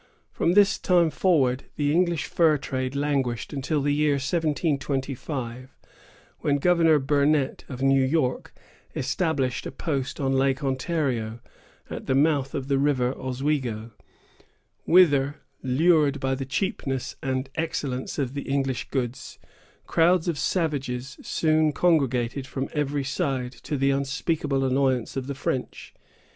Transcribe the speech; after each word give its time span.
From 0.31 0.53
this 0.53 0.79
time 0.79 1.11
forward, 1.11 1.65
the 1.75 1.91
English 1.91 2.25
fur 2.25 2.57
trade 2.57 2.95
languished, 2.95 3.53
until 3.53 3.83
the 3.83 3.93
year 3.93 4.13
1725, 4.13 5.75
when 6.39 6.57
Governor 6.57 6.97
Burnet, 6.97 7.63
of 7.69 7.83
New 7.83 8.03
York, 8.03 8.51
established 8.95 9.67
a 9.67 9.71
post 9.71 10.19
on 10.19 10.33
Lake 10.33 10.63
Ontario, 10.63 11.39
at 11.87 12.07
the 12.07 12.15
mouth 12.15 12.55
of 12.55 12.67
the 12.67 12.79
river 12.79 13.13
Oswego; 13.13 13.91
whither, 14.85 15.35
lured 15.61 16.19
by 16.19 16.33
the 16.33 16.47
cheapness 16.47 17.15
and 17.21 17.51
excellence 17.53 18.17
of 18.17 18.33
the 18.33 18.49
English 18.49 18.89
goods, 18.89 19.37
crowds 19.85 20.27
of 20.27 20.39
savages 20.39 21.15
soon 21.21 21.71
congregated 21.71 22.47
from 22.47 22.69
every 22.73 23.03
side, 23.03 23.51
to 23.51 23.77
the 23.77 23.91
unspeakable 23.91 24.65
annoyance 24.65 25.15
of 25.15 25.27
the 25.27 25.35
French. 25.35 25.93